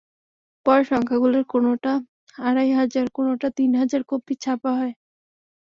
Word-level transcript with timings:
পরের 0.65 0.85
সংখ্যাগুলোর 0.91 1.45
কোনোটা 1.53 1.91
আড়াই 2.39 2.71
হাজার, 2.71 3.05
কোনোটা 3.17 3.47
তিন 3.57 3.71
হাজার 3.75 4.01
কপি 4.09 4.33
ছাপা 4.43 4.71
হয়। 4.77 4.93